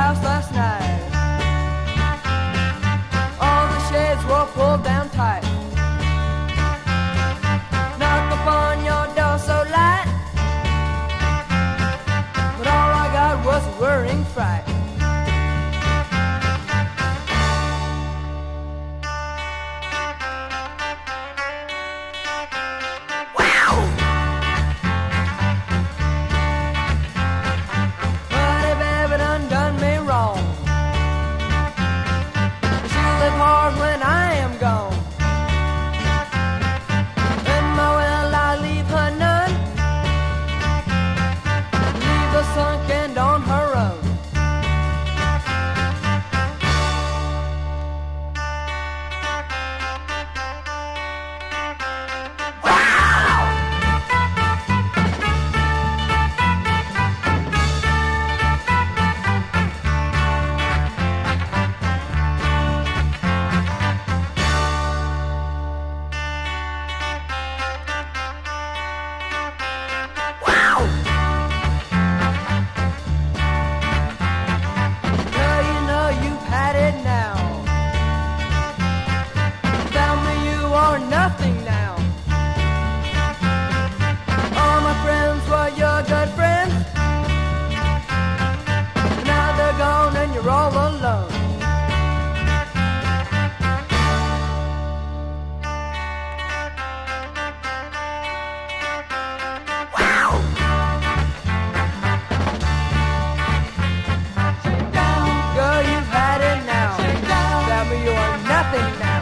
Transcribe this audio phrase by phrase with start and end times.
[0.00, 1.00] house last night.
[3.44, 5.44] All the shades were pulled down tight.
[8.00, 10.08] Knocked upon your door so light.
[12.56, 14.69] But all I got was a whirring fright.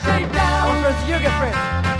[0.00, 1.91] My friends are your good friends.